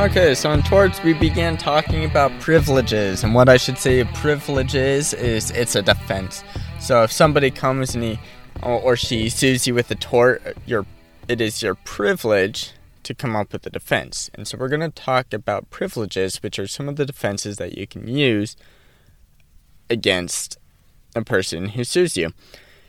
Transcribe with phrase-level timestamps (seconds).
[0.00, 5.12] Okay, so in torts we began talking about privileges, and what I should say privileges
[5.12, 6.42] is it's a defense.
[6.80, 8.20] So if somebody comes and he
[8.62, 10.86] or she sues you with a tort, your
[11.28, 12.72] it is your privilege
[13.02, 14.30] to come up with a defense.
[14.32, 17.76] And so we're going to talk about privileges, which are some of the defenses that
[17.76, 18.56] you can use
[19.90, 20.56] against
[21.14, 22.32] a person who sues you.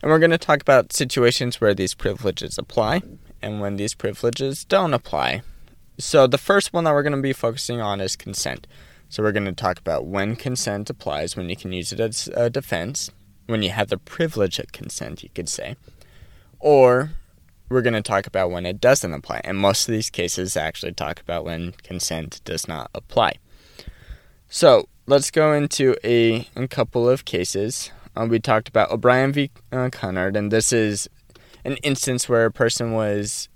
[0.00, 3.02] And we're going to talk about situations where these privileges apply
[3.42, 5.42] and when these privileges don't apply.
[5.98, 8.66] So the first one that we're going to be focusing on is consent.
[9.08, 12.28] So we're going to talk about when consent applies, when you can use it as
[12.34, 13.10] a defense,
[13.46, 15.76] when you have the privilege of consent, you could say.
[16.58, 17.10] Or
[17.68, 19.40] we're going to talk about when it doesn't apply.
[19.44, 23.34] And most of these cases actually talk about when consent does not apply.
[24.48, 27.90] So let's go into a, a couple of cases.
[28.16, 29.50] Uh, we talked about O'Brien v.
[29.72, 31.08] Uh, Cunard, and this is
[31.64, 33.48] an instance where a person was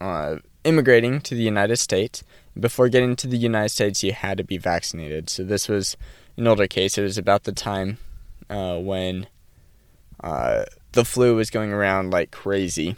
[0.00, 2.24] uh, immigrating to the United States.
[2.58, 5.30] Before getting to the United States, you had to be vaccinated.
[5.30, 5.96] So this was
[6.36, 6.98] an older case.
[6.98, 7.98] It was about the time
[8.50, 9.26] uh, when
[10.22, 12.96] uh, the flu was going around like crazy.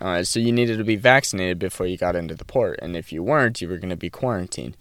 [0.00, 3.12] Uh, so you needed to be vaccinated before you got into the port, and if
[3.12, 4.76] you weren't, you were going to be quarantined.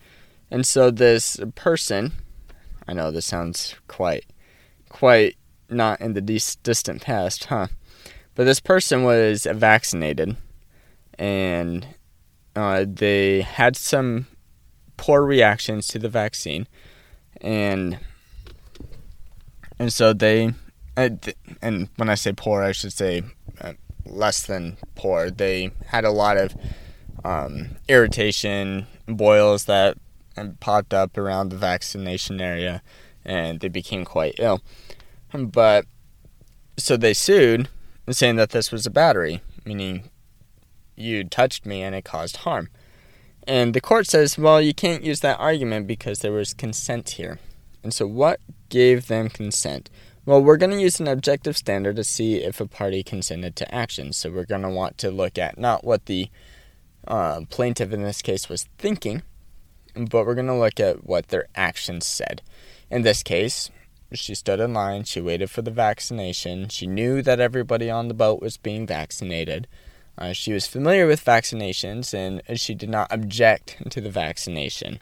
[0.51, 2.13] And so this person,
[2.87, 4.25] I know this sounds quite,
[4.89, 5.35] quite
[5.69, 7.67] not in the distant past, huh?
[8.35, 10.37] But this person was vaccinated,
[11.17, 11.87] and
[12.57, 14.25] uh, they had some
[14.97, 16.67] poor reactions to the vaccine,
[17.39, 17.99] and
[19.77, 20.53] and so they,
[20.95, 23.21] and when I say poor, I should say
[23.61, 23.73] uh,
[24.05, 25.29] less than poor.
[25.29, 26.55] They had a lot of
[27.23, 29.97] um, irritation, boils that
[30.59, 32.81] popped up around the vaccination area,
[33.23, 34.63] and they became quite ill.
[35.31, 35.85] But
[36.75, 37.69] so they sued,
[38.09, 40.09] saying that this was a battery, meaning
[40.97, 42.69] you touched me and it caused harm.
[43.47, 47.39] And the court says, well, you can't use that argument because there was consent here.
[47.81, 49.89] And so, what gave them consent?
[50.25, 53.73] Well, we're going to use an objective standard to see if a party consented to
[53.73, 54.11] action.
[54.11, 56.29] So, we're going to want to look at not what the
[57.07, 59.21] uh, plaintiff in this case was thinking,
[59.95, 62.41] but we're going to look at what their actions said.
[62.89, 63.69] In this case,
[64.13, 68.13] she stood in line, she waited for the vaccination, she knew that everybody on the
[68.13, 69.67] boat was being vaccinated.
[70.17, 74.99] Uh, she was familiar with vaccinations and she did not object to the vaccination.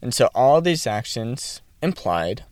[0.00, 2.44] And so all these actions implied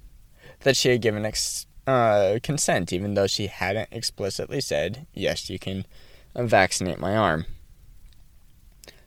[0.61, 5.59] that she had given ex- uh, consent, even though she hadn't explicitly said, Yes, you
[5.59, 5.87] can
[6.35, 7.47] vaccinate my arm.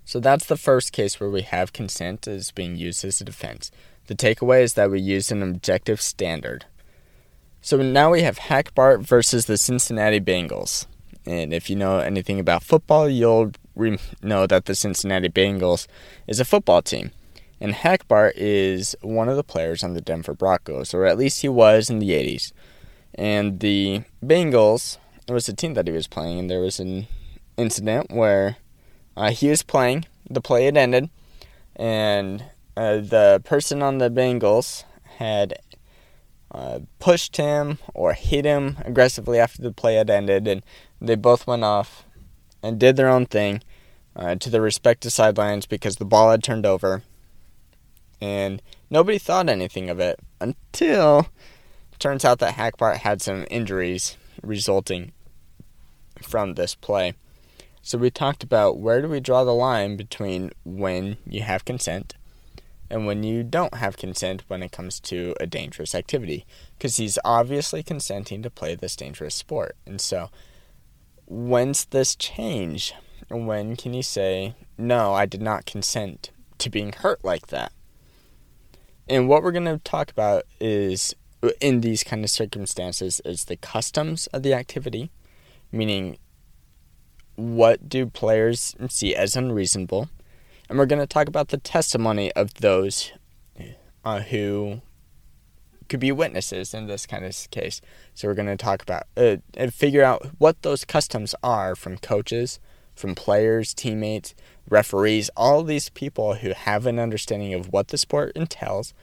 [0.05, 3.71] So that's the first case where we have consent as being used as a defense.
[4.05, 6.65] The takeaway is that we use an objective standard.
[7.61, 10.85] So now we have Hackbart versus the Cincinnati Bengals.
[11.27, 15.87] And if you know anything about football, you'll re- know that the Cincinnati Bengals
[16.27, 17.11] is a football team.
[17.59, 21.49] And Hackbart is one of the players on the Denver Broncos, or at least he
[21.49, 22.51] was in the 80s.
[23.15, 27.07] And the Bengals, it was a team that he was playing, and there was an
[27.57, 28.57] incident where
[29.15, 31.09] uh, he was playing, the play had ended,
[31.75, 32.43] and
[32.75, 34.83] uh, the person on the Bengals
[35.17, 35.55] had
[36.51, 40.63] uh, pushed him or hit him aggressively after the play had ended, and
[41.01, 42.05] they both went off
[42.63, 43.61] and did their own thing
[44.15, 47.03] uh, to their respective sidelines because the ball had turned over.
[48.19, 51.27] And nobody thought anything of it until
[51.91, 55.11] it turns out that Hackbart had some injuries resulting
[56.21, 57.13] from this play.
[57.81, 62.15] So we talked about where do we draw the line between when you have consent
[62.89, 66.45] and when you don't have consent when it comes to a dangerous activity
[66.77, 69.75] because he's obviously consenting to play this dangerous sport.
[69.85, 70.29] And so
[71.27, 72.93] when's this change?
[73.29, 77.71] When can you say, no, I did not consent to being hurt like that?
[79.07, 81.15] And what we're going to talk about is,
[81.61, 85.11] in these kind of circumstances, is the customs of the activity,
[85.71, 86.17] meaning
[87.35, 90.09] what do players see as unreasonable?
[90.69, 93.11] And we're going to talk about the testimony of those
[94.03, 94.81] uh, who
[95.87, 97.81] could be witnesses in this kind of case.
[98.13, 101.97] So we're going to talk about uh, and figure out what those customs are from
[101.97, 102.59] coaches,
[102.95, 104.35] from players, teammates,
[104.69, 108.93] referees, all these people who have an understanding of what the sport entails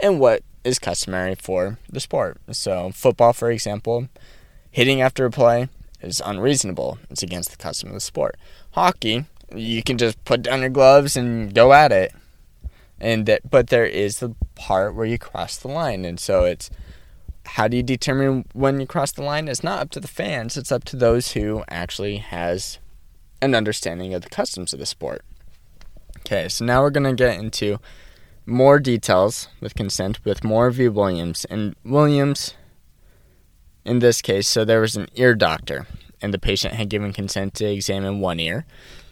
[0.00, 2.38] and what is customary for the sport.
[2.50, 4.08] So football, for example,
[4.70, 5.68] hitting after a play
[6.00, 6.98] is unreasonable.
[7.10, 8.36] It's against the custom of the sport.
[8.72, 12.12] Hockey, you can just put down your gloves and go at it
[13.00, 16.70] and that but there is the part where you cross the line and so it's
[17.46, 20.56] how do you determine when you cross the line it's not up to the fans
[20.56, 22.78] it's up to those who actually has
[23.42, 25.24] an understanding of the customs of the sport
[26.26, 27.78] Okay, so now we're going to get into
[28.46, 30.88] more details with consent with Mohr v.
[30.88, 31.44] Williams.
[31.46, 32.54] And Williams,
[33.84, 35.86] in this case, so there was an ear doctor,
[36.22, 38.64] and the patient had given consent to examine one ear,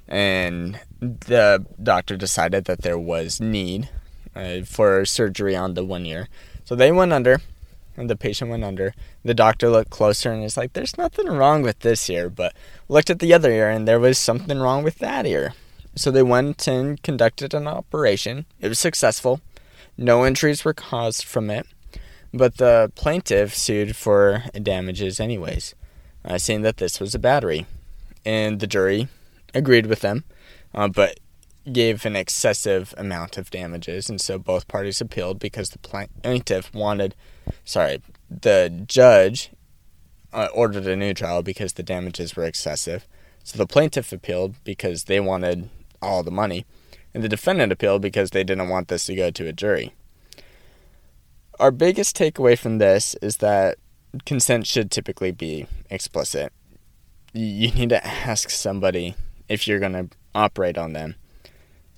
[0.09, 3.89] and the doctor decided that there was need
[4.37, 6.29] uh, for surgery on the one ear.
[6.65, 7.41] So they went under,
[7.97, 8.95] and the patient went under.
[9.25, 12.55] The doctor looked closer and is like, There's nothing wrong with this ear, but
[12.89, 15.55] looked at the other ear, and there was something wrong with that ear.
[15.97, 18.47] So they went and conducted an operation.
[18.61, 19.41] It was successful.
[19.99, 21.67] No injuries were caused from it,
[22.33, 25.75] but the plaintiff sued for damages anyways,
[26.25, 27.67] uh, saying that this was a battery.
[28.25, 29.09] And the jury
[29.53, 30.25] agreed with them,
[30.75, 31.19] uh, but
[31.71, 37.15] gave an excessive amount of damages, and so both parties appealed because the plaintiff wanted,
[37.65, 39.51] sorry, the judge
[40.33, 43.07] uh, ordered a new trial because the damages were excessive.
[43.45, 45.69] So the plaintiff appealed because they wanted
[46.01, 46.65] all the money,
[47.15, 49.95] and the defendant appealed because they didn't want this to go to a jury.
[51.61, 53.79] Our biggest takeaway from this is that
[54.27, 56.53] consent should typically be explicit.
[57.33, 59.15] You need to ask somebody
[59.49, 61.17] if you're going to operate on them.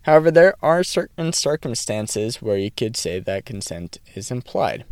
[0.03, 4.85] However, there are certain circumstances where you could say that consent is implied.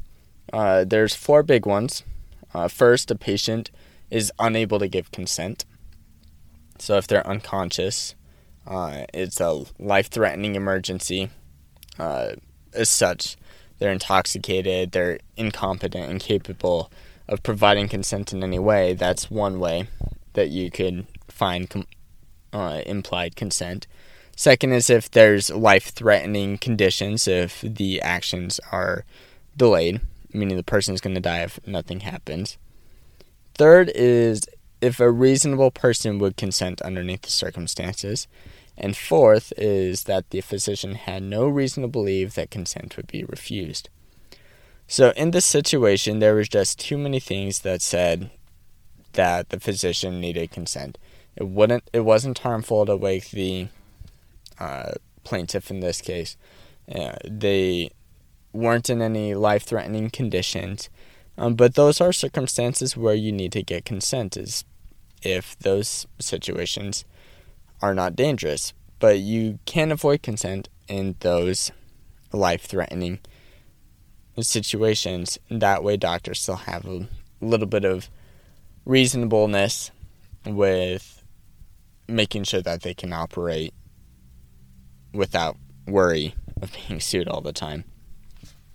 [0.53, 2.03] Uh, there's four big ones.
[2.55, 3.71] Uh, first, a patient
[4.11, 5.65] is unable to give consent.
[6.79, 8.15] So, if they're unconscious,
[8.67, 11.31] uh, it's a life threatening emergency.
[11.99, 12.33] Uh,
[12.73, 13.37] as such,
[13.79, 16.91] they're intoxicated, they're incompetent, incapable
[17.29, 18.95] of providing consent in any way.
[18.95, 19.89] That's one way
[20.33, 21.87] that you could find com-
[22.53, 23.87] uh, implied consent.
[24.37, 29.05] Second is if there's life threatening conditions, if the actions are
[29.57, 30.01] delayed,
[30.33, 32.57] meaning the person is going to die if nothing happens.
[33.55, 34.43] Third is
[34.81, 38.27] if a reasonable person would consent underneath the circumstances.
[38.77, 43.23] And fourth is that the physician had no reason to believe that consent would be
[43.25, 43.91] refused.
[44.89, 48.31] So in this situation, there was just too many things that said
[49.13, 50.99] that the physician needed consent.
[51.37, 51.89] It wouldn't.
[51.93, 53.69] It wasn't harmful to wake the
[54.59, 54.93] uh,
[55.25, 56.37] plaintiff in this case.
[56.93, 57.91] Uh, they
[58.53, 60.91] weren't in any life-threatening conditions,
[61.39, 64.37] um, but those are circumstances where you need to get consent.
[64.37, 64.65] Is
[65.23, 67.05] if those situations
[67.81, 71.73] are not dangerous, but you can avoid consent in those
[72.33, 73.21] life threatening
[74.41, 75.39] situations.
[75.51, 77.09] That way, doctors still have a
[77.41, 78.09] little bit of
[78.85, 79.91] reasonableness
[80.45, 81.12] with
[82.09, 83.73] making sure that they can operate
[85.13, 85.57] without
[85.87, 87.85] worry of being sued all the time.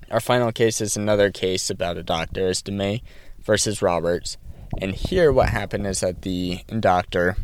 [0.09, 3.01] Our final case is another case about a doctor, is DeMay
[3.44, 4.38] versus Roberts.
[4.79, 7.35] And here, what happened is that the doctor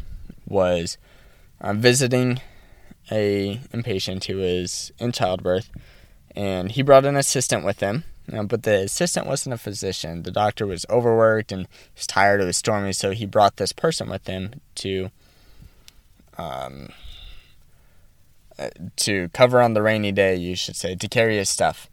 [0.47, 0.97] was
[1.59, 2.39] uh, visiting
[3.11, 5.69] a inpatient who was in childbirth,
[6.35, 8.05] and he brought an assistant with him.
[8.27, 10.23] But the assistant wasn't a physician.
[10.23, 12.39] The doctor was overworked and was tired.
[12.39, 15.09] It was stormy, so he brought this person with him to
[16.37, 16.89] um,
[18.57, 21.89] uh, to cover on the rainy day, you should say, to carry his stuff.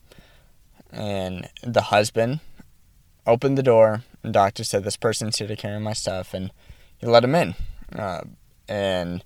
[0.93, 2.41] And the husband
[3.27, 4.03] opened the door.
[4.23, 6.51] And doctor said, "This person's here to carry my stuff," and
[6.99, 7.55] he let him in.
[7.95, 8.23] Uh,
[8.69, 9.25] and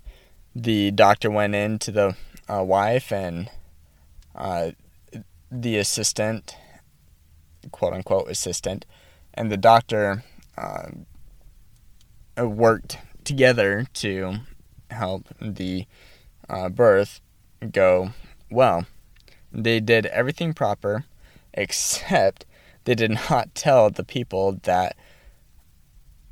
[0.55, 2.15] the doctor went in to the
[2.47, 3.49] uh, wife and
[4.33, 4.71] uh,
[5.51, 6.55] the assistant,
[7.71, 8.85] quote unquote assistant,
[9.33, 10.23] and the doctor
[10.57, 10.89] uh,
[12.37, 14.37] worked together to
[14.91, 15.85] help the
[16.49, 17.21] uh, birth
[17.71, 18.11] go
[18.49, 18.85] well.
[19.51, 21.05] They did everything proper,
[21.53, 22.45] except
[22.83, 24.95] they did not tell the people that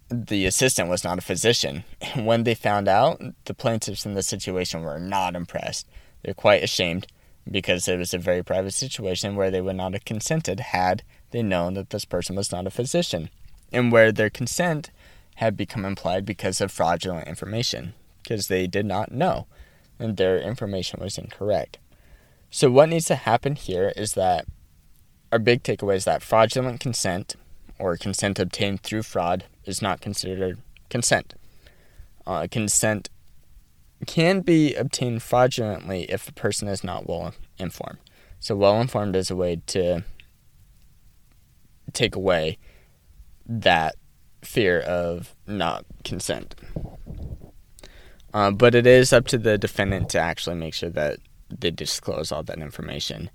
[0.09, 1.83] the assistant was not a physician.
[2.15, 5.87] When they found out, the plaintiffs in the situation were not impressed.
[6.21, 7.07] They're quite ashamed
[7.49, 11.41] because it was a very private situation where they would not have consented had they
[11.41, 13.29] known that this person was not a physician,
[13.71, 14.91] and where their consent
[15.35, 17.93] had become implied because of fraudulent information,
[18.23, 19.47] because they did not know
[19.99, 21.77] and their information was incorrect.
[22.49, 24.45] So, what needs to happen here is that
[25.31, 27.35] our big takeaway is that fraudulent consent
[27.79, 31.33] or consent obtained through fraud is not considered consent.
[32.27, 33.09] Uh, consent
[34.05, 37.99] can be obtained fraudulently if a person is not well informed.
[38.39, 40.03] So, well informed is a way to
[41.93, 42.57] take away
[43.45, 43.95] that
[44.43, 46.55] fear of not consent.
[48.33, 52.31] Uh, but it is up to the defendant to actually make sure that they disclose
[52.31, 53.29] all that information.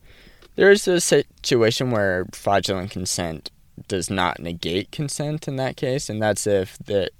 [0.57, 3.51] There is a situation where fraudulent consent
[3.87, 7.11] does not negate consent in that case, and that's if the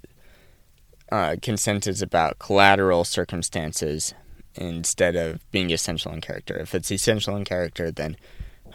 [1.09, 4.13] uh, consent is about collateral circumstances
[4.55, 6.57] instead of being essential in character.
[6.57, 8.17] If it's essential in character, then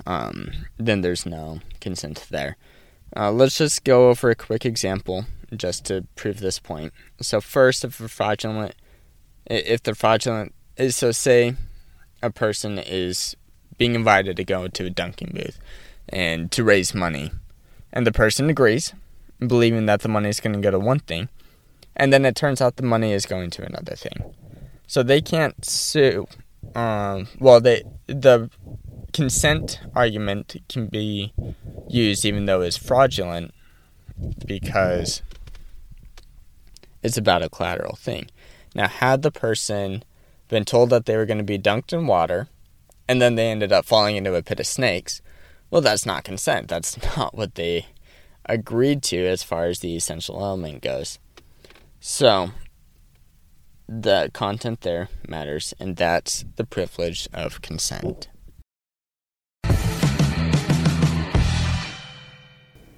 [0.06, 2.56] um, then there's no consent there.
[3.16, 6.92] Uh, let's just go over a quick example just to prove this point.
[7.20, 8.75] So first, if a fraudulent,
[9.47, 11.55] if the fraudulent is so say
[12.23, 13.37] a person is
[13.79, 15.59] being invited to go to a dunking booth
[16.09, 17.31] and to raise money,
[17.93, 18.95] and the person agrees,
[19.39, 21.29] believing that the money is going to go to one thing,
[21.97, 24.35] and then it turns out the money is going to another thing.
[24.87, 26.27] So they can't sue.
[26.75, 28.51] Um, well, they the
[29.13, 31.33] consent argument can be
[31.89, 33.55] used even though it's fraudulent
[34.45, 35.23] because
[37.03, 38.29] it's about a collateral thing.
[38.75, 40.02] Now, had the person
[40.49, 42.49] been told that they were going to be dunked in water
[43.09, 45.21] and then they ended up falling into a pit of snakes,
[45.71, 46.69] well, that's not consent.
[46.69, 47.87] That's not what they
[48.47, 51.19] agreed to as far as the essential element goes.
[52.00, 52.50] So,
[53.88, 58.28] the content there matters, and that's the privilege of consent.